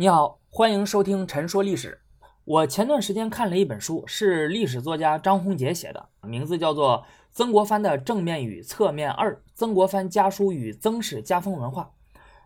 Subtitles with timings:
[0.00, 2.00] 你好，欢迎收听《陈说历史》。
[2.46, 11.92] 我前段时间看了一本书，是历史作家张宏杰写的，名字叫做《曾国藩的正面与侧面二：曾国藩家书与曾氏家风文化》。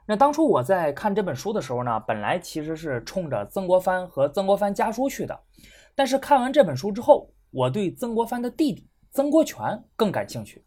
[0.04, 5.40] 那当初我在看这本书的时候呢，本来其实是冲着曾国藩和曾国藩家书去的，
[5.94, 10.64] 但是看完这本书之后，我对曾国藩的弟弟曾国荃更感兴趣。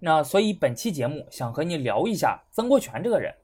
[0.00, 3.34] 那所以本期节目想和你聊一下曾国荃这个人。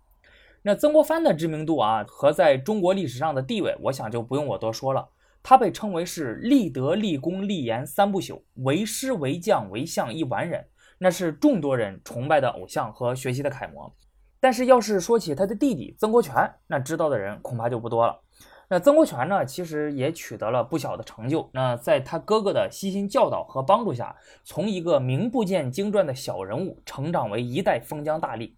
[0.69, 5.09] 那曾国藩的知名度啊和在中国历史上的地位，我想就不用我多说了。
[5.41, 10.67] 他被称为是立德、立功、立言三不朽，为师、为将、为相一完人，
[10.99, 13.95] 那是众多人崇拜的偶像和学习的楷模。
[14.41, 16.35] 但是要是说起他的弟弟曾国荃，
[16.67, 18.21] 那知道的人恐怕就不多了。
[18.69, 21.49] 那曾国荃呢，其实也取得了不小的成就。
[21.53, 28.51] 那在他哥哥的悉心教导和帮助下，从一个名不见经传的小人物，成长为一代封疆大吏。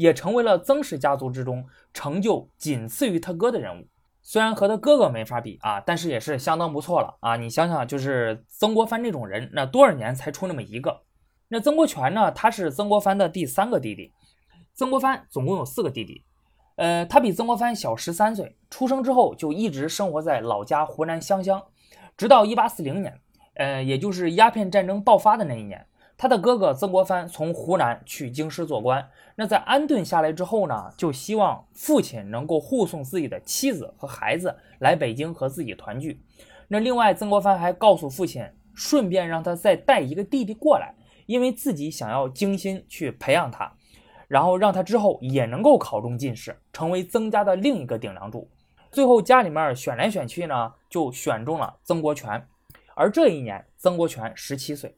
[0.00, 3.86] 也成为了曾氏家族之中成就仅次于他哥的人物，
[4.22, 7.36] 虽然和他哥哥没法比啊，但是也是相当不错了啊！
[7.36, 11.02] 你想想，就是曾国藩这种人，那多少年才出那么一个？
[11.48, 12.32] 那曾国荃呢？
[12.32, 14.14] 他是曾国藩的第三个弟弟。
[14.72, 16.24] 曾国藩总共有四个弟弟，
[16.76, 21.62] 呃，他比曾国藩小十三岁，出生之后就一直生活在老家湖南湘乡，
[22.16, 23.20] 直到一八四零年，
[23.56, 25.84] 呃，也就是鸦片战争爆发的那一年。
[26.20, 36.20] 他的哥哥曾国藩从湖南去京师做官，那在安顿下来之后呢，就希望父亲能够护送自己的妻子和孩子来北京和自己团聚。
[36.68, 43.72] 那另外，曾国藩还告诉父亲，顺便让他再带一个弟弟过来，因为自己想要精心去培养他，
[44.28, 48.46] 然后让他之后也能够考中进士，成为曾家的另一个顶梁柱。
[48.90, 52.46] 最后家里面选来选去呢，就选中了曾国荃，
[52.94, 54.94] 而这一年曾国荃十七岁。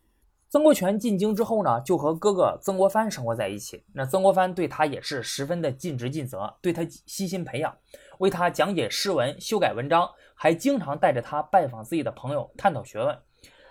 [0.53, 3.83] 曾国荃进京之后呢，就和哥哥曾国藩生活在一起。
[3.95, 7.75] 那曾国藩对他也是十分的尽职尽责，对他悉心培养，
[8.19, 13.19] 为他讲解诗文、修改文章，还经常带着他拜访自己的朋友，探讨学问。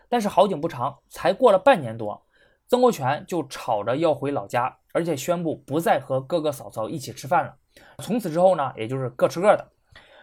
[0.09, 2.20] 但是好景不长，才过了半年多，
[2.68, 7.56] 曾国荃就吵着要回老家，而且宣布不再和哥哥嫂嫂一起吃饭了。
[8.00, 9.72] 从此之后呢，也就是各吃各的。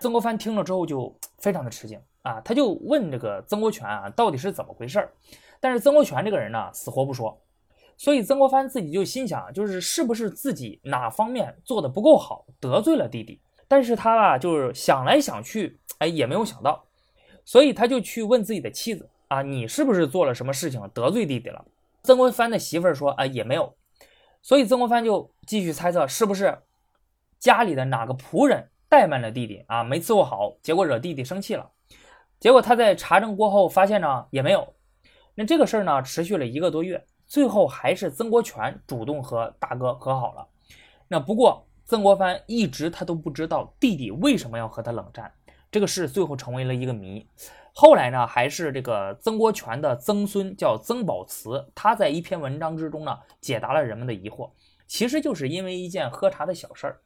[0.01, 5.13] 曾国藩听了之后就非常的吃惊啊，他就问这个曾国荃啊，到底是怎么回事儿？
[5.61, 7.41] 但是曾国荃这个人呢，死活不说，
[7.97, 13.41] 所以曾国藩自己就心想，就是是不是自己哪方面做的不够好，得罪了弟弟。
[13.67, 16.85] 但是他吧，就是想来想去，哎，也没有想到，
[17.45, 21.65] 所以他就去问自己的妻子啊，你是不是做了什么事情得罪弟弟了？
[22.03, 23.75] 曾国藩的媳妇儿说，啊，也没有。
[24.41, 26.57] 所以曾国藩就继续猜测，是不是
[27.39, 31.69] 家里的哪个仆人怠慢了弟弟啊，没伺候好，结果惹弟弟生气了。
[32.41, 34.75] 结果他在查证过后发现呢，也没有。
[35.35, 40.47] 那这个事儿呢，持续了一个多月，最后还是曾国荃主动和大哥和好了。
[41.09, 45.33] 那不过曾国藩一直他都不知道弟弟为什么要和他冷战，
[45.71, 47.27] 这个事最后成为了一个谜。
[47.73, 54.51] 后来呢，还是这个曾国荃的曾孙叫曾宝慈，他在一篇文章之中呢，解答了人们的疑惑。
[54.87, 57.01] 其实就是因为一件喝茶的小事儿。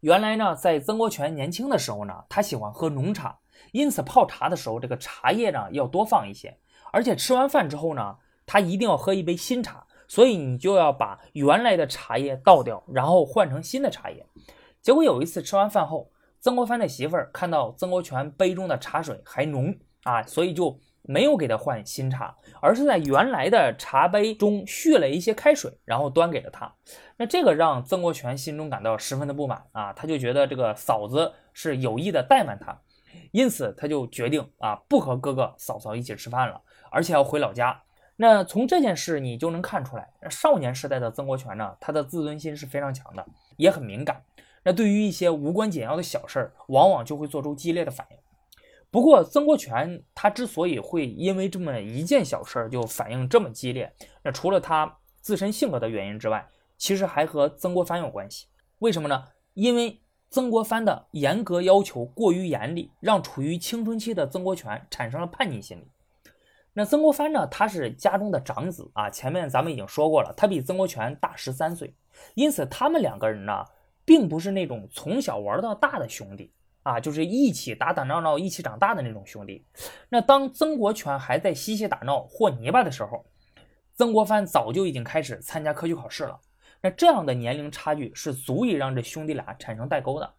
[0.00, 3.38] 原来呢，在曾国荃年轻的时候呢，他喜欢喝浓茶，
[3.72, 6.56] 因此泡茶的时候，这个茶叶呢要多放一些。
[6.92, 8.16] 而且吃完饭之后呢，
[8.46, 14.26] 他一定要喝一杯新茶，所以你就要把原来的茶叶倒掉，然后换成新的茶叶。
[14.82, 16.10] 结果有一次吃完饭后，
[16.40, 19.72] 曾国藩的媳妇儿看到曾国荃杯中的茶水还浓
[20.02, 26.74] 啊，所以就没有给他换新茶，而是在原来的茶杯中续了一些开水，然后端给了他。
[27.18, 32.80] 那这个让曾国荃心中感到十分的不满啊，他就觉得这个嫂子是有意的怠慢他，
[33.30, 36.60] 因此他就决定啊，不和哥哥嫂嫂一起吃饭了。
[36.90, 37.82] 而且要回老家，
[38.16, 43.24] 那从这件事你就能看出来，少年时代的曾国荃呢，他的自尊心是非常强的，
[43.56, 44.24] 也很敏感。
[44.64, 48.16] 那对于一些无关紧要的小事儿，往往就会做出激烈的反应。
[48.90, 56.44] 不过，曾国荃他之所以会因为这么一件小事儿就反应这么激烈，那除了他自身性格的原因之外，
[56.76, 58.48] 其实还和曾国藩有关系。
[58.80, 59.24] 为什么呢？
[59.54, 65.88] 因为曾国藩的严格要求过于严厉，让处于青春期的曾国荃产生了叛逆心理。
[66.72, 67.44] 那曾国藩呢？
[67.48, 69.10] 他是家中的长子啊。
[69.10, 71.92] 前面咱们已经说过了，他比曾国荃大十三岁，
[72.34, 73.64] 因此他们两个人呢，
[74.04, 76.52] 并不是那种从小玩到大的兄弟
[76.84, 79.66] 啊，就是一起打打闹闹、一起长大的那种兄弟。
[80.08, 83.26] 那当曾国荃还在嬉戏打闹、和泥巴的时候，
[83.94, 86.38] 曾国藩早就已经开始参加科举考试了。
[86.82, 90.34] 那这样的年龄差距是足以让这兄弟俩产生代沟的。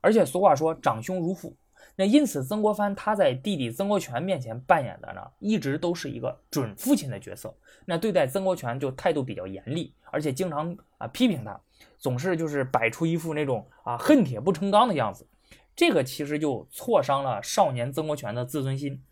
[0.00, 1.56] 而且俗话说，长兄如父。
[1.94, 7.54] 那因此，曾国藩他在弟弟曾国荃面前扮演的呢，一直都是一个准父亲的角色。
[7.84, 11.58] 那对待曾国荃就态度比较严厉，而且经常啊批评他，
[11.98, 15.26] 总是就是摆出一副那种啊恨铁不成钢的样子。
[15.74, 19.02] 这个其实就挫伤了少年曾国荃的自尊心。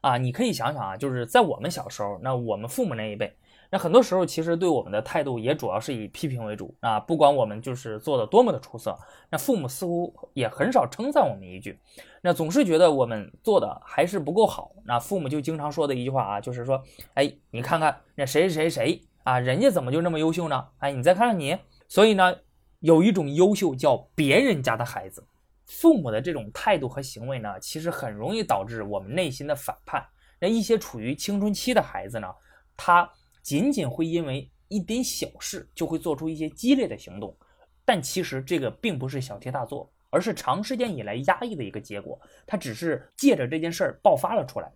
[0.00, 3.34] 啊，你可以想想啊，就是在我们小时候，那我们父母那一辈，
[3.74, 7.00] 那很多时候其实对我们的态度也主要是以批评为主啊。
[7.00, 8.96] 不管我们就是做的多么的出色，
[9.28, 11.76] 那父母似乎也很少称赞我们一句，
[12.22, 14.70] 那总是觉得我们做的还是不够好。
[14.84, 16.80] 那父母就经常说的一句话啊，就是说，
[17.14, 20.68] 哎，你看看那谁谁谁啊，人家怎么就那么优秀呢？
[20.78, 21.58] 哎，你再看看你。
[21.88, 22.32] 所以呢，
[22.78, 25.26] 有一种优秀叫别人家的孩子。
[25.66, 30.06] 父母的这种态度和行为呢，其实很容易导致我们内心的反叛。
[30.38, 32.28] 那一些处于青春期的孩子呢，
[32.76, 33.10] 他
[33.44, 37.36] 仅仅会因为一点小事就会做出一些激烈的行动，
[37.84, 42.18] 但其实这个并不是小题大做，而是长时间以来压抑的一个结果。
[42.44, 44.72] 他只是借着这件事儿爆发了出来。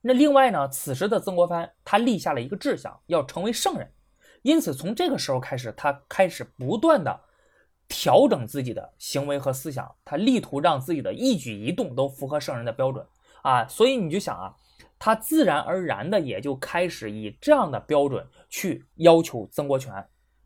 [0.00, 3.88] 那另外呢，此时的曾国藩他立下了一个志向，要成为圣人，
[4.42, 7.20] 因此从这个时候开始，他开始不断的。
[7.90, 13.06] 调整自己的行为和思想，他力图让自己的一举一动都符合圣人的标准
[13.40, 14.54] 啊，所以你就想啊，
[14.98, 19.92] 他自然而然的也就开始以这样的标准去要求曾国荃，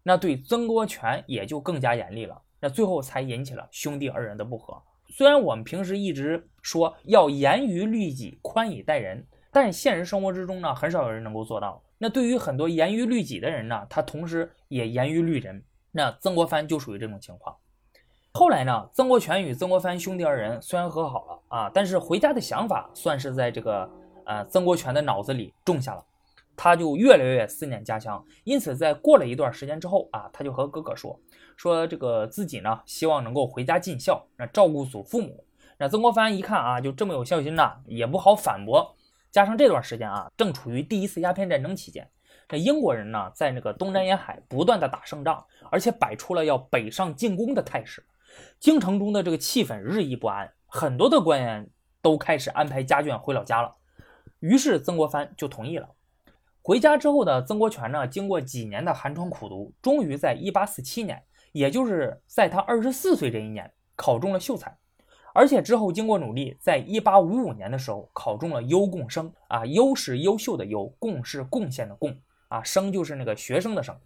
[0.02, 4.80] 那对曾国荃也就更加严厉了，那最后才引起了兄弟二人的不和。
[5.08, 11.82] 虽然我们平时一直说要严于律己，宽以待人，但现实生活之中呢，很少有人能够做到。
[11.98, 15.62] 那对于很多严于律己的人呢，他同时也严于律人。
[15.92, 17.54] 那曾国藩就属于这种情况。
[18.32, 23.88] 后来呢，曾国荃与曾国藩兄弟二人虽然和好了啊，但是回家的想法算是在这个
[24.26, 26.04] 呃曾国荃的脑子里种下了，
[26.56, 28.24] 他就越来越思念家乡。
[28.44, 31.18] 因此，在过了一段时间之后啊，他就和哥哥说
[31.56, 35.44] 说这个自己呢希望能够回家尽孝，那照顾祖父母。
[35.78, 38.94] 那曾国藩一看啊，就这么有孝心呐，也不好反驳。
[39.30, 42.08] 加上这段时间啊，正处于第一次鸦片战争期间。
[42.48, 48.04] 这英国人呢，在那个东南沿海不断的打胜仗，而且摆出了要北上进攻的态势，
[48.60, 51.66] 京城中的这个气氛日益不安，很多的官员
[52.02, 53.74] 都开始安排家眷回老家了。
[54.42, 55.88] 于是曾国藩就同意了。
[56.60, 61.22] 回家之后的曾国荃呢，经过几年的寒窗苦读，终于在1847年，
[61.52, 64.76] 也就是在他二十四岁这一年，考中了秀才，
[65.32, 72.20] 而且之后经过努力，在1855年的时候考中了优贡生啊，优是优秀的优，贡是贡献的贡。
[72.48, 73.96] 啊，生就是那个学生的生。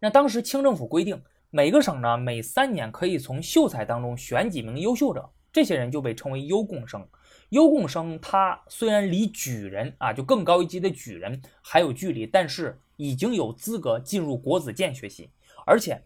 [0.00, 7.06] 那当时清政府规定，每个省呢每三年可以从秀才当中选几名优秀者，这些人就被称为优贡生。
[7.50, 15.30] 优贡生他虽然离举人啊，就更高一级的举人还有距离，但是已经有资格进入国子监学习，
[15.64, 16.02] 而且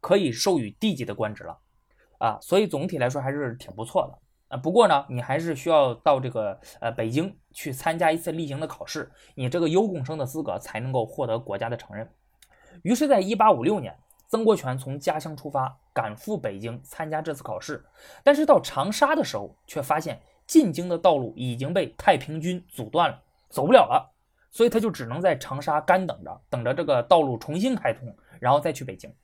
[0.00, 1.58] 可以授予地级的官职了。
[2.18, 4.18] 啊，所以总体来说还是挺不错的。
[4.48, 12.10] 啊，不过呢，你还是需要到这个呃北京去参加一次例行的考试，你这个优贡生的资格才能够获得国家的承认。
[12.82, 13.94] 于是，在一八五六年，
[14.26, 17.84] 曾国荃从家乡出发，赶赴北京参加这次考试。
[18.24, 20.18] 但是到长沙的时候，却发现
[20.48, 24.12] 进京的道路已经被太平军阻断了，走不了了。
[24.50, 29.14] 所以他就只能在长沙干等着，等着这个道路重新开通，然后再去北京。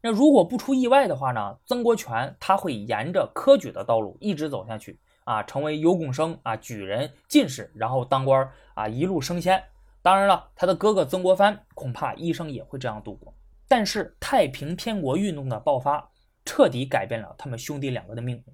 [0.00, 1.58] 那如果不出意外的话呢？
[1.66, 9.62] 曾国荃他会沿着科举的道路一直走下去啊，成为优贡生啊、举人、进士，然后当官啊，一路升迁。
[10.00, 13.34] 当然了，他的哥哥曾国藩恐怕一生也会这样度过。
[13.68, 16.10] 但是太平天国运动的爆发，
[16.44, 18.44] 彻底改变了他们兄弟两个的命运。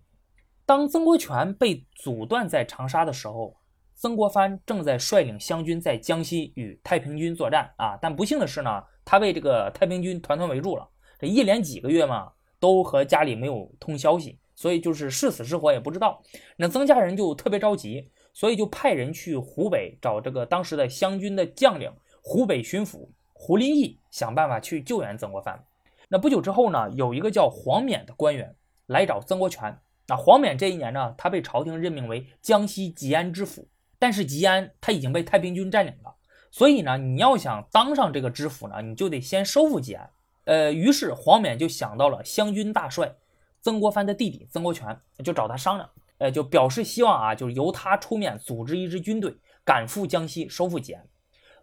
[0.69, 3.57] 当曾国荃被阻断在长沙的时候，
[3.95, 7.99] 曾国藩正在率领湘军在江西与太平军作战啊。
[8.03, 10.87] 但不幸的是呢，他被这个太平军团团围住了。
[11.19, 16.23] 这一连几个月嘛，都和家里没有通消息，所以就是是死是活也不知道。
[16.59, 21.91] 那曾家人就特别着急，所以就派人去湖北找这个当时的湘军的将领、
[22.21, 25.65] 湖北巡抚胡林翼，想办法去救援曾国藩。
[26.11, 28.55] 那不久之后呢，有一个叫黄冕的官员
[28.85, 29.75] 来找曾国荃。
[30.09, 36.15] 那黄冕这一年呢，他被朝廷任命为江西吉安知府，但是吉安他已经被太平军占领了，
[36.51, 40.11] 所以呢，你要想当上这个知府呢，你就得先收复吉安。
[40.45, 43.15] 呃，于是黄冕就想到了湘军大帅
[43.61, 51.05] 曾国藩的弟弟曾国荃，就找他商量，呃，就表示希望啊，就是由他出面组织一支军队赶赴江西收复吉安。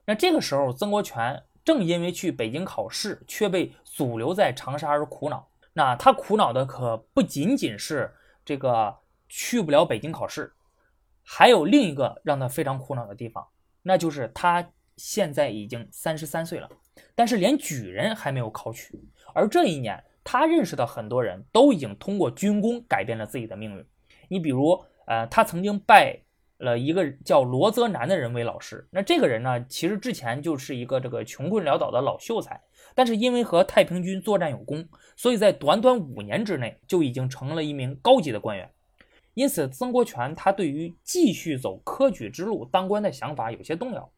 [0.06, 5.48] 那这个时候，曾国荃正因为去北京考试却被阻留在长沙而苦恼。
[5.74, 8.14] 那他苦恼的可不仅仅是
[8.46, 8.96] 这个
[9.28, 10.54] 去不了北京考试，
[11.24, 13.46] 还有另一个让他非常苦恼的地方，
[13.82, 16.70] 那就是他现在已经三十三岁了。
[17.16, 18.98] 但是连举人还没有考取，
[19.34, 23.86] 而这一年他认识的很多人都已经通过军功改变了自己的命运。
[24.30, 26.22] 你比如，呃，他曾经拜
[26.58, 28.88] 了一个叫罗泽南的人为老师。
[28.92, 32.62] 那这个人呢，其实之前就是一个这个穷困潦倒的老秀才，
[32.94, 38.70] 但是因为和太平军作战有功，所以在短短五年之内就已经成了一名高级的官员。
[39.34, 44.10] 因此，曾国荃他对于继续走科举之路当官的想法有些动摇。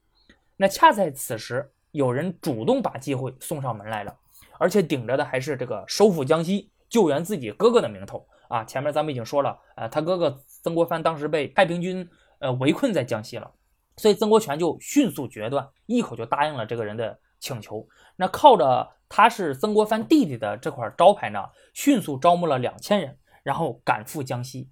[0.55, 4.15] 那恰在此时，有人主动把机会送上门来了，
[4.59, 8.63] 而且顶着的还是这个收复江西、救援自己哥哥的名头啊！
[8.63, 12.07] 前面咱们已经说了，呃，他哥哥曾国藩当时被太平军
[12.39, 13.51] 呃围困在江西了，
[13.97, 17.87] 所以曾国荃就迅速决断，一口就答应了这个人的请求。
[18.15, 21.39] 那靠着他是曾国藩弟弟的这块招牌呢，
[21.73, 24.69] 迅速招募了两千人，然后赶赴江西。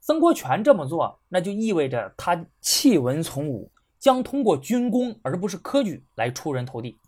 [0.00, 6.98] 曾国荃这么做，那就意味着他弃文从武，将通过军功而不是科举来出人头地。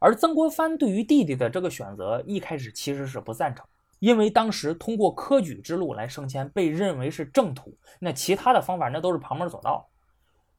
[0.00, 3.64] 而曾国藩对于弟弟的这个选择，一开始其实是不赞成，
[4.02, 9.88] 因为当时通过科举之路来升迁被认为是正途，那其他的方法那都是旁门左道。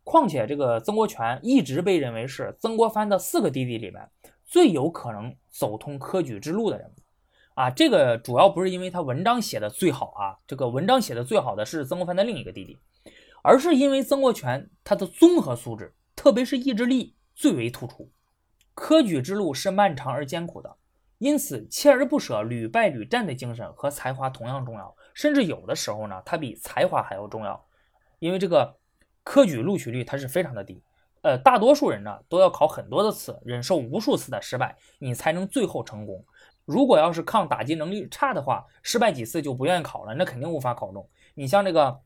[0.05, 4.09] 况且这个曾国荃一直被认为是曾国藩的四个弟弟里面
[4.45, 6.89] 最有可能走通科举之路的人。
[7.55, 12.79] 啊，这个主要不是因为他文章写的最好啊，这个文章写的最好的是曾国藩的另一个弟弟，
[13.43, 18.09] 而是因为曾国荃他的综合素质，特别是意志力最为突出。
[18.73, 20.77] 科举之路是漫长而艰苦的，
[21.24, 27.65] 因此锲而不舍、屡败屡战的精神和才华同样重要，甚至有的时候呢，它比才华还要重要。
[28.20, 28.75] 因为这个
[29.24, 30.84] 科举录取率它是非常的低，
[31.22, 36.22] 呃，大多数人呢都要考很多的次，忍受无数次的失败，你才能最后成功。
[36.65, 41.08] 如果要是抗打击能力差的话，失败几次就不愿意考了，那肯定无法考中。
[41.36, 41.98] 你像这个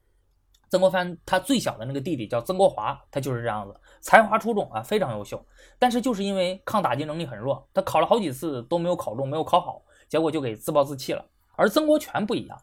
[0.70, 3.76] 曾国藩，他最小的那个弟弟叫曾国华，他就是这样子，
[4.08, 5.46] 才华出众啊，非常优秀。
[5.78, 11.26] 但是就是因为抗打击能力很弱，他考了好几次都没有考中，没有考好，结果就给自暴自弃了。
[11.58, 12.58] 而曾国荃不一样，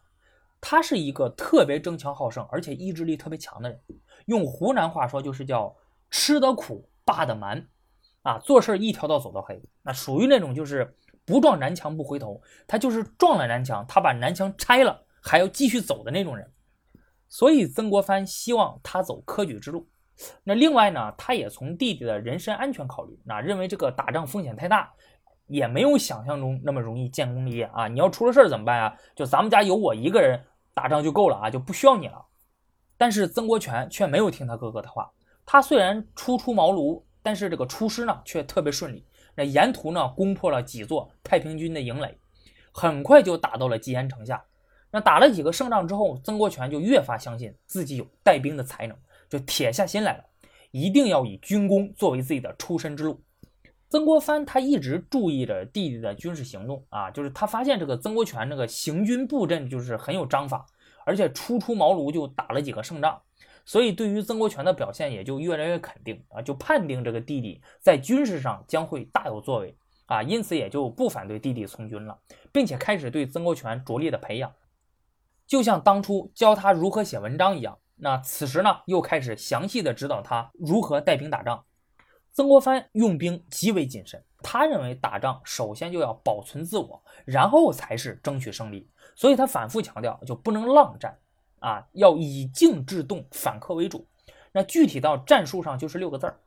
[0.59, 3.79] 他是一个特别争强好胜，而且意志力特别强的人。
[4.25, 5.75] 用湖南话说就是叫
[6.09, 7.67] 吃得苦，霸得蛮
[8.23, 10.97] 啊，做事一条道走到黑，那属于那种就是。
[11.27, 16.47] 不撞南墙不回头，他就是撞了南墙，他把南墙拆了还要继续走的那种人。
[17.27, 19.87] 所以曾国藩希望他走科举之路。
[20.43, 24.91] 那另外呢，他也从弟弟的人身安全考虑，那认为这个打仗风险太大，
[25.47, 27.87] 也没有想象中那么容易建功立业啊。
[27.87, 28.95] 你要出了事儿怎么办啊？
[29.15, 30.39] 就咱们家有我一个人
[30.73, 32.25] 打仗就够了啊，就不需要你了。
[32.97, 35.11] 但是曾国荃却没有听他哥哥的话，
[35.45, 39.05] 他虽然初出茅庐，但是这个出师呢却特别顺利。
[39.35, 42.17] 那沿途呢，攻破了几座太平军的营垒，
[42.71, 44.41] 很快就打到了吉安城下。
[44.91, 48.97] 那打了几个胜仗之后，曾国荃就越发相信自己有带兵的才能，
[49.29, 50.23] 就铁下心来了，
[50.71, 53.21] 一定要以军功作为自己的出身之路。
[53.89, 60.65] 曾国藩他一直注意着弟弟的军事行动啊，就是他发现这个曾国荃这个行军布阵就是很有章法，
[61.05, 63.21] 而且初出茅庐就打了几个胜仗。
[63.67, 72.19] 所以，对于曾国荃的表现也就越来越肯定啊，就判定这个弟弟在军事上将会大有作为啊，因此也就不反对弟弟从军了，
[72.51, 74.53] 并且开始对曾国荃着力的培养，
[75.47, 77.79] 就像当初教他如何写文章一样。
[77.97, 81.63] 那此时呢，又开始详细的指导他如何带兵打仗。
[82.31, 91.17] 曾国藩用兵极为谨慎，他认为打仗首先就要保存自我，然后才是争取胜利，所以他反复强调，就不能浪战。
[91.59, 94.05] 啊，要以静制动，反客为主。
[94.51, 96.39] 那具体到战术上就是六个字儿：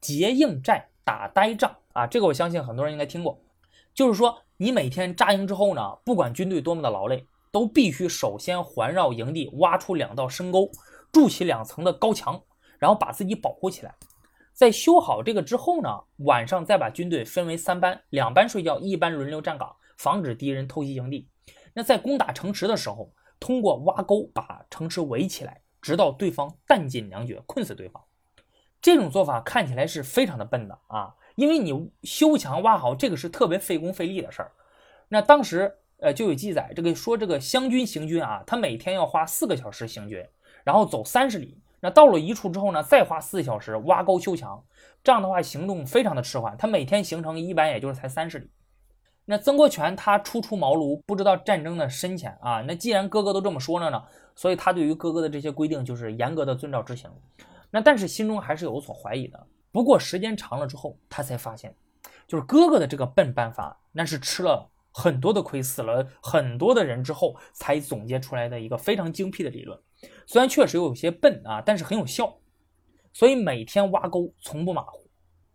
[0.00, 1.74] 结硬寨，打呆仗。
[1.92, 3.40] 啊，这个我相信很多人应该听过。
[3.94, 10.68] 就是说，你每天扎营之后呢，不管军队多么的劳累，都必须首先环绕营地挖出两道深沟，
[11.16, 12.42] 筑起两层的高墙，
[12.78, 13.94] 然后把自己保护起来。
[14.52, 21.28] 在修好这个之后呢，晚上再把军队分为三班，两班睡觉，一班轮流站岗，防止敌人偷袭营地。
[21.72, 28.02] 那在攻打城池的时候，通过挖沟把城池围起来，直到对方弹尽粮绝，困死对方。
[28.80, 34.52] 这种做法看起来是非常的笨的啊，因为你修墙挖好，这个是特别费工费力的事儿。
[35.08, 40.24] 那当时呃就有记载，这个说这个湘军行军啊，他每天要花四个小时行军，
[40.66, 41.56] 然后走三十里。
[41.78, 44.60] 那到了一处之后呢，再花四小时挖沟修墙，
[45.04, 48.50] 这样的话行动非常的迟缓，他每天行程一般也就是才三十里。
[49.24, 52.62] 那曾国荃他初出茅庐，不知道战争的深浅啊。
[52.62, 54.02] 那既然哥哥都这么说了呢，
[54.34, 57.08] 所以他对于哥哥的这些规定就是严格的遵照执行。
[57.70, 59.46] 那但是心中还是有所怀疑的。
[59.70, 61.72] 不过时间长了之后，他才发现，
[62.26, 69.78] 就是哥哥的这个笨办法，那是吃了很多的亏，死了很多的人之后才总结出来的一个非常精辟的理论。
[70.26, 72.38] 虽然确实有些笨啊，但是很有效。
[73.12, 75.08] 所以每天挖沟从不马虎。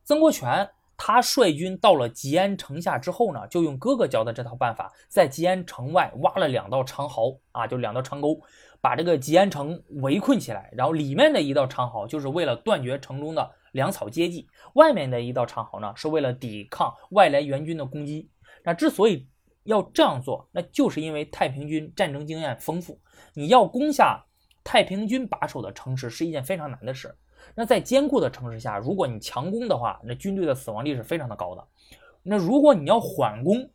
[0.04, 0.70] 曾国荃。
[1.04, 8.40] 他率军到了吉安城下之后呢，就用哥哥教的这套办法，在吉安城外挖了两道长壕啊，就两道长沟，
[8.82, 10.70] 把这个吉安城围困起来。
[10.78, 18.30] 然后里面的一道长壕就是为了断绝城中的粮草接济，外面的一道长壕呢是为了抵抗外来援军的攻击。
[18.64, 19.28] 那之所以
[19.64, 23.02] 要这样做，那就是因为太平军战争经验丰富，
[23.34, 24.24] 你要攻下
[24.64, 27.14] 太平军把守的城池是一件非常难的事。
[27.56, 31.68] 那在坚固的城市下，如果你强攻的话，那军队的死亡率是非常的高的。
[32.24, 33.70] 那如果你要缓攻，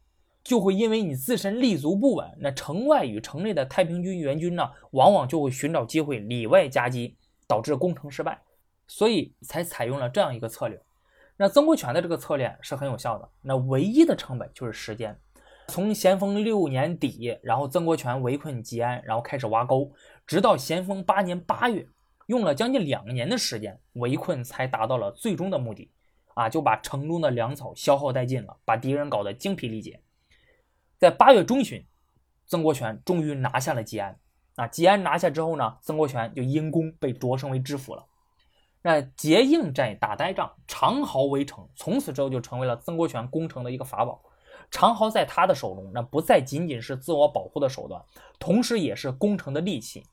[0.45, 7.17] 就会因为你自身立足不稳，那城外与城内的太平军援军呢，往往就会寻找机会里外夹击，
[7.49, 8.41] 导致攻城失败。
[8.89, 10.81] 所以才采用了这样一个策略。
[11.37, 13.29] 那曾国荃的这个策略是很有效的。
[13.43, 15.19] 那唯一的成本就是时间。
[15.67, 19.91] 从咸丰六年底，然后曾国荃围困吉安，然后开始挖沟，
[20.27, 21.89] 直到咸丰八年八月。
[22.27, 25.93] 用了将近两年的时间，围困才达到了最终的目的，
[26.35, 30.03] 啊，就把城中的粮草消耗殆尽了，把敌人搞得精疲力竭。
[30.99, 31.87] 在八月中旬，
[32.49, 34.19] 曾国荃终于拿下了吉安。
[34.57, 38.05] 啊，吉安拿下之后呢，曾国荃就因功被擢升为知府了。
[38.83, 44.21] 那结硬寨打呆仗，长壕围城，从此之后就成为了曾国荃攻城的一个法宝。
[44.73, 48.03] 长壕在他的手中，那不再仅仅是自我保护的手段，
[48.41, 50.05] 同时也是攻城的利器。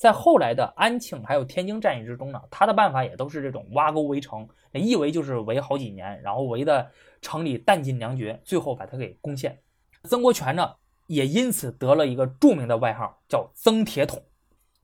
[0.00, 6.90] 在后来的安庆还有天津战役之中呢，他的办法也都是这种挖沟围城，一围就是围好几年，然后围的
[7.20, 9.60] 城里弹尽粮绝，最后把他给攻陷。
[10.04, 10.72] 曾国荃呢，
[11.06, 14.22] 也因此得了一个著名的外号，叫曾铁桶。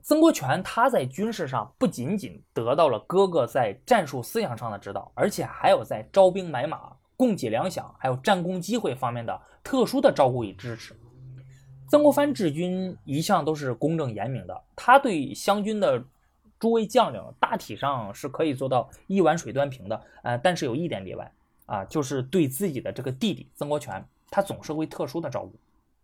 [0.02, 10.94] 曾国荃他在军事上不仅仅得到了哥哥在战术思想上的指导，而且还有在招兵买马、供给粮饷还有战功机会方面的特殊的照顾与支持。
[11.88, 16.02] 曾国藩治军一向都是公正严明的，他对湘军的
[16.59, 21.31] 诸位将领大体上是可以做到一碗水端平的，呃，但是有一点例外
[21.66, 25.55] 啊，就是对自己的这个弟弟曾国荃，他总是会特殊的照顾。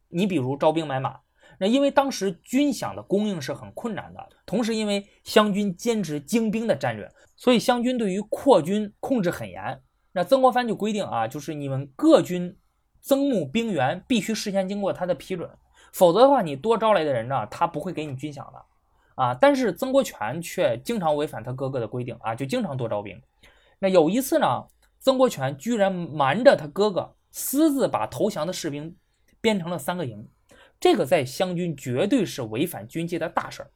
[0.09, 1.19] 你比如招兵买马，
[1.59, 9.81] 那因为当时军饷的供应是很困难的，同时因为湘军坚持精兵的战略，所以湘军对于扩军控制很严。
[10.13, 12.57] 那曾国藩就规定啊，就是你们各军
[13.01, 15.49] 增募兵员必须事先经过他的批准。
[15.93, 18.65] 否则的话，你多招来的人呢，他不会给你军饷的，
[19.15, 19.35] 啊！
[19.35, 23.21] 但是曾国荃却经常违反他哥哥的规定啊，就经常多招兵。
[23.79, 24.65] 那有一次呢，
[24.99, 28.97] 曾国荃居然瞒着他哥哥，私自把投降的士兵
[29.41, 30.27] 编成了三个营，
[30.81, 33.71] 这个在湘军绝对是违反军纪的大事儿，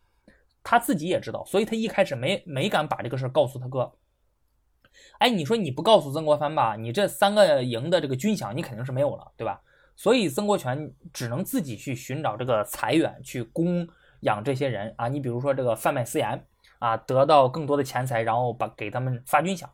[0.63, 3.93] 他自己也知道，所以他一开始没没敢把这个事儿告诉他哥。
[5.19, 9.61] 哎，你说你不告诉曾国藩吧，你这三个营的这个军饷你肯定是没有了，对吧？
[9.97, 13.89] 所以曾国荃只能自己去寻找这个财源去供
[14.21, 16.47] 养这些人啊，你比如说这个贩卖私盐
[16.79, 19.65] 啊，得到更多的钱财，然后把给他们发军饷。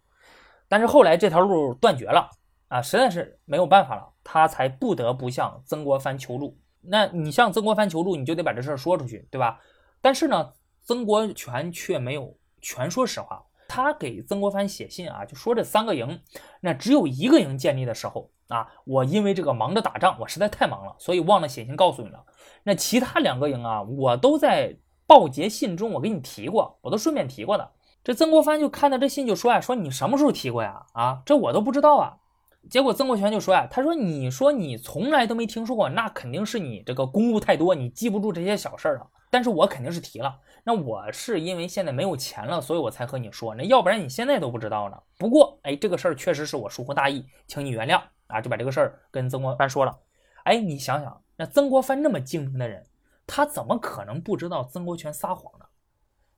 [0.68, 2.30] 但是后来这条路断绝了
[2.68, 6.56] 啊，实在是没有办法了，他才不得不向曾国藩求助。
[6.80, 9.60] 那你向曾国藩求助，你就得把这事儿说出去，对吧？
[10.00, 13.44] 但是呢，曾国荃却没有全说实话。
[13.68, 16.20] 他给曾国藩写信啊，就说这三个营，
[16.60, 22.24] 那只有一个营建立的时候啊，我因为这个忙着打仗，我实在太忙了，所以忘了写信告诉你了。
[22.64, 27.70] 那其他两个营啊，我都在报捷信中我给你提过，我都顺便提过的。
[28.04, 30.86] 这曾国藩就看到这信就说呀，说你什么时候提过呀？
[30.92, 32.18] 啊，这我都不知道啊。
[32.70, 39.06] 结果曾国荃就说呀，他说你说你从来都没听说过，那肯定是你这个公务太多，你记不住这些小事儿了。
[39.30, 44.96] 但是我肯定是提了，那我是因为现在没有钱了，所以我才和你说，那要不然你现在都不知道呢。
[45.18, 48.00] 不过，哎，这个事儿确实是我疏忽大意，请你原谅
[48.32, 50.00] 啊，就把这个事儿跟曾国藩说了。
[50.44, 52.84] 哎，你想想，那曾国藩那么精明的人，
[53.26, 55.66] 他怎么可能不知道曾国荃撒谎呢？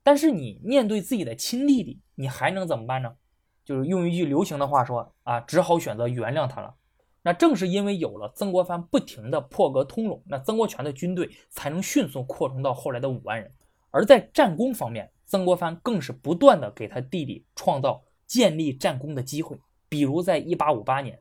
[0.02, 3.16] 但是你面对自己的亲弟弟，你还能怎么办呢？
[3.64, 6.74] 就是用一句流行的话说啊，只好选择原谅他了。
[7.22, 13.50] 那正是因为有了曾国藩不停的破格通融，那曾国荃的军队才能迅速扩充到后来的五万人。
[13.90, 19.58] 而在战功方面，曾国藩更是不断的给他弟弟创造建立战功的机会。
[19.88, 21.18] 比如在1858年，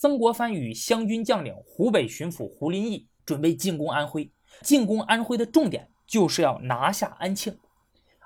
[0.00, 4.32] 曾国藩与湘军将领湖北巡抚胡林翼准备进攻安徽。
[4.62, 7.54] 进攻安徽的重点就是要拿下安庆。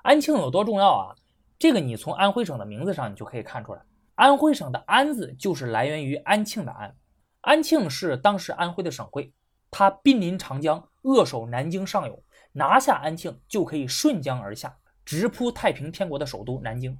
[0.01, 1.15] 安庆有多重要啊？
[1.59, 3.81] 这个你从安徽省的名字上你就可以看出来。
[4.13, 6.95] 安徽省的安字就是来源于安庆的安。
[7.41, 9.33] 安庆是当时安徽的省会，
[9.69, 16.97] 它濒临长江，扼守南京上游，拿下安庆就可以顺江而下，直扑太平天国的首都南京。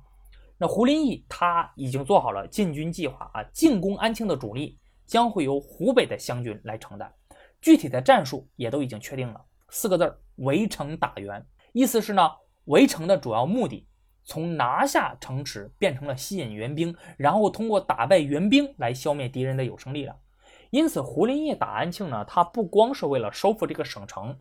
[0.57, 7.13] 那胡林翼他已经做好了进军计划啊，进攻安庆的主力将会由湖北的湘军来承担，
[7.61, 11.45] 具体的战术也都已经确定了，四个字儿：围城打援。
[11.73, 12.31] 意思是呢，
[12.65, 13.85] 围城的主要目的
[14.23, 20.17] 从拿下城池变成了吸引援兵，然后通过打败援兵来消灭敌人的有生力量。
[20.71, 24.37] 因此，胡林翼打安庆呢，他不光是为了收复这个省城，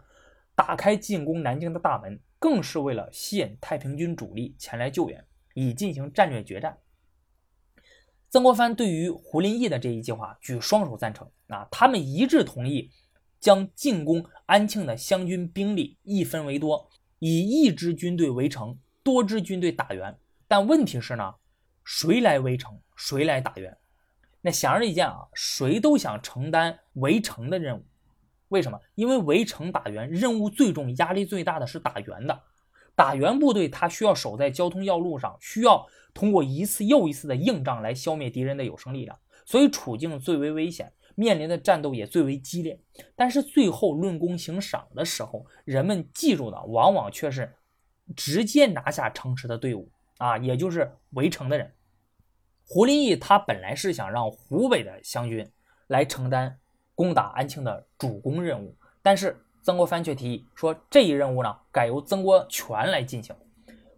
[0.55, 5.22] 打开进攻南京的大门，更是为了吸引太平军主力前来救援，
[5.55, 6.79] 以进行战略决战。
[8.29, 12.90] 曾国藩对于胡林翼的这一计划举双手赞成啊，他们一致同意
[13.38, 16.90] 将进攻安庆的湘军兵力一分为多，
[17.21, 20.19] 以一支军队围城，多支军队打援。
[20.49, 21.35] 但问题是呢，
[21.85, 23.77] 谁来围城，谁来打援？
[24.40, 27.85] 那显而易见啊，谁都想承担围城的任务。
[28.49, 28.79] 为什么？
[28.95, 32.43] 因为围城打援任务最重、压力最大的是打援的。
[32.96, 42.80] 打援部队他需要守在交通要路上，需要通过一次又一次的硬仗来消灭敌人的有生力量，所以处境最为危险，面临的战斗也最为激烈。
[43.16, 47.52] 但是最后论功行赏的时候，人们记住的往往却是
[48.14, 51.72] 直接拿下城池的队伍啊，也就是围城的人。
[52.66, 55.50] 胡林翼他本来是想让湖北的湘军
[55.88, 56.59] 来承担
[56.94, 63.35] 攻打安庆的主攻任务，但是曾国藩却提议说，这一任务呢改由曾国荃来进行，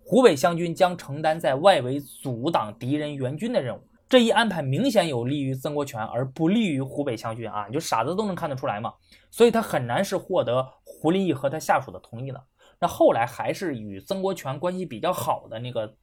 [0.05, 3.81] 湖北湘军将承担在外围阻挡敌人援军的任务。
[4.09, 7.69] 这一安排明显有利于曾国荃，而不利于湖北湘军啊！
[7.69, 8.95] 就傻子都能看得出来嘛，
[9.33, 12.41] 所以他很难是获得胡林翼和他下属的同意的。
[12.79, 15.97] 那后来还是与曾国荃关系比较好的那个。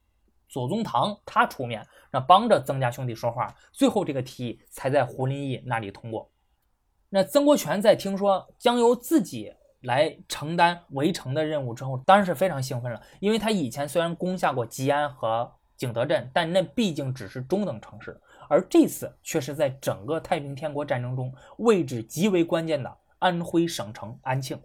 [0.46, 6.30] 左宗棠他出面，那帮着曾家兄弟说话，最后这个提议才在胡林翼那里通过。
[7.14, 24.60] 那曾国荃在听说将由自己来承担围城的任务之后，当然是非常兴奋了，因为他以前虽然攻下过吉安和景德镇，但那毕竟只是中等城市，而这次却是在整个太平天国战争中位置极为关键的安徽省城安庆。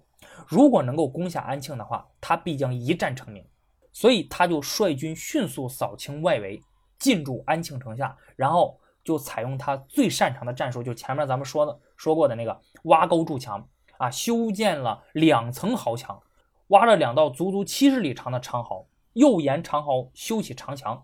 [0.47, 3.45] 如果能够攻下安庆的话，他必将一战成名。
[3.93, 6.59] 所以他就率军迅速扫清外围，
[6.97, 8.79] 进驻安庆城下，然后
[9.09, 13.67] 就采用他最擅长的战术，就前面咱们说的说过的那个挖沟筑墙
[13.97, 16.21] 啊，修建了两层壕墙，
[16.67, 21.03] 挖了两道足足七十里长的长壕，又沿长壕修起长墙。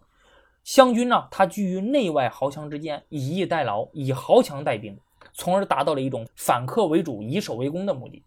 [0.63, 4.96] 湘军呢，他居于内外壕墙之间，以逸待劳，以壕墙带兵，
[5.34, 8.24] 从而达到了一种反客为主、以守为攻的目的。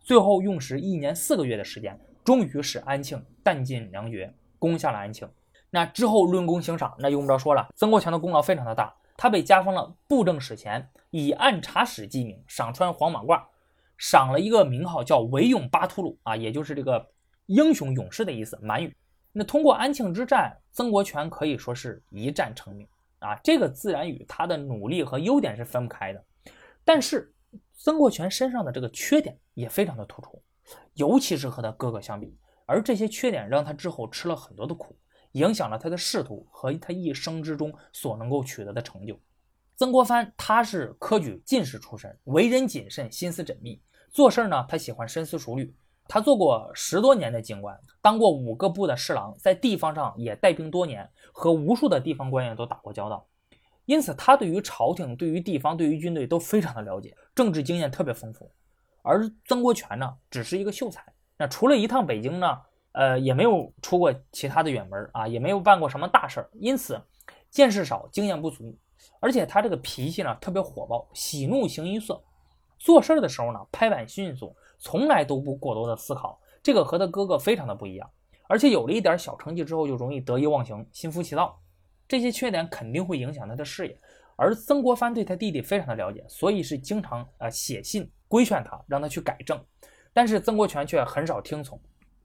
[0.00, 1.96] 最后用时一年四个月的时间。
[2.24, 5.28] 终于使安庆弹尽粮绝，攻下了安庆。
[5.70, 8.92] 那之后论功行赏，那用不着说了，曾国强的功劳非常的大。
[9.20, 13.44] 他被加封了布政使前，以按察使记名，赏穿黄马褂，
[13.98, 17.06] 赏了一个名号叫伟勇巴图鲁啊，也就是这个
[17.44, 18.96] 英雄勇士的意思，满语。
[19.30, 26.24] 那通过安庆之战，曾国荃可以说是一战成名啊，这个自然与他的努力和优点是分不开的。
[26.82, 27.30] 但是
[27.76, 30.42] 曾国荃身上的这个缺点也非常的突出。
[30.94, 34.96] 尤其是和他哥哥相比，而这些缺点让他之后吃了很多的苦，
[35.32, 39.18] 影响了他的仕途和他一生之中所能够取得的成就。
[39.76, 45.74] 曾国藩他是科举进士出身，为人谨慎，心思缜密，做事呢他喜欢深思熟虑。
[46.06, 53.24] 他做过十多年的京官，当过五个部的侍郎，在地方上也带兵多年，和无数的地方官员都打过交道，
[53.84, 58.50] 因此他对于朝廷、对于地方、对于军队都非常的了解，政治经验特别丰富。
[59.02, 61.02] 而曾国荃呢，只是一个秀才。
[61.38, 62.58] 那除了一趟北京呢，
[62.92, 67.00] 呃，也没有出过其他的远门啊，也没有办过什么大事儿，因此
[67.50, 68.76] 见识少，经验不足。
[69.20, 72.22] 而且他这个脾气呢，特别火爆，喜怒形于色。
[72.78, 76.40] 做事的时候呢，拍板迅速，从来都不过多的思考。
[76.62, 78.10] 这个和他哥哥非常的不一样。
[78.48, 81.58] 而且有了一点小成绩之后，就容易得意忘形，心浮气躁。
[82.08, 83.96] 这些缺点肯定会影响他的事业。
[84.36, 88.10] 而曾国藩对他弟弟非常的了解，所以是经常呃写信。
[88.26, 89.60] 规劝他，让他去改正，
[90.12, 91.80] 但是曾国荃却很少听从。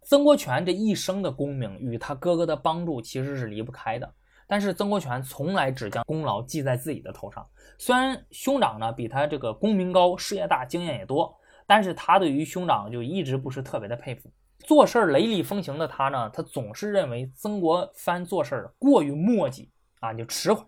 [0.05, 4.13] 曾国荃这一生的功名与他哥哥的帮助其实是离不开的，
[4.45, 7.43] 但是曾国荃从来只将功劳记在自己的头上。
[7.79, 14.31] 虽然兄长呢比他这个功名高、事业大、经验也多，但是他对于兄长就一直不是特别的佩服。
[14.59, 19.69] 做事雷厉风行的他呢，他总是认为曾国藩做事过于磨叽
[20.01, 20.63] 啊，就迟缓。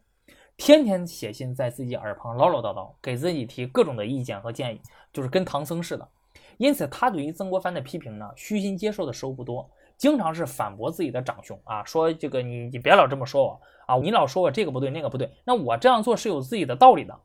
[0.58, 4.82] 天天写信在自己耳旁唠唠叨叨，给自己提各种的意见和建议，
[5.13, 6.10] 就是跟唐僧似的。
[6.57, 17.17] 因此，他对于曾国藩的批评呢，虚心接受的时候不多，经常是反驳自己的长兄啊，说这个你你别老这么说我啊，你老说我这个不对那个不对，那我这样做是有自己的道理的。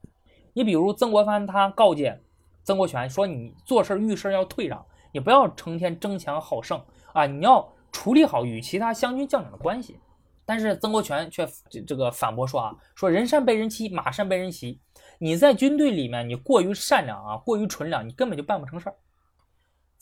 [0.52, 2.20] 你比如曾国藩他告诫
[2.62, 6.78] 曾国荃说，你做事遇事要退让，你不要成天争强好胜
[7.14, 9.98] 啊，你要处理好与其他湘军将领的关系。
[10.44, 14.78] 但是曾国荃却这这个反驳说啊，说人善被人欺，马善被人骑。
[15.18, 18.94] 你在军队里面，你过于善良啊，过于纯良，你根本就办不成事儿。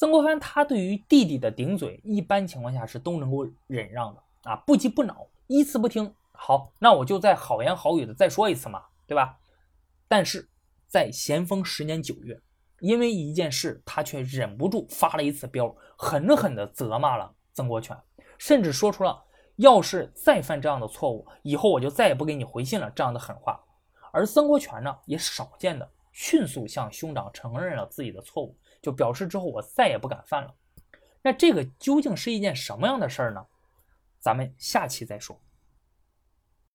[0.01, 6.15] 曾国藩他对于弟弟的顶嘴，一般情况下是都能够忍让的啊，不急不恼，一次不听。
[6.33, 9.39] 好，那我就再好言好语的再说一次嘛，对吧？
[10.09, 10.49] 但是
[10.87, 12.41] 在咸丰十年九月，
[12.79, 17.95] 因为一件事，他却忍不住发了一次飙，狠狠地责骂了曾国荃，
[18.39, 19.23] 甚至说出了
[19.57, 23.63] “要是再犯这样的错误，以后我就再也不给你回信了”这样的狠话。
[24.13, 30.55] 而曾国荃呢，也少见的迅速向兄长承认了自己的错误，就表示之后我再也不敢犯了。
[31.23, 33.47] 那这个究竟是一件什么样的事儿呢？
[34.19, 35.41] 咱们下期再说。